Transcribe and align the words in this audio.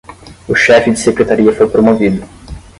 O 0.47 0.55
chefe 0.55 0.89
de 0.89 0.97
secretaria 0.97 1.53
foi 1.53 1.69
promovido 1.69 2.25